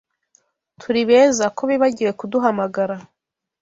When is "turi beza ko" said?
0.79-1.61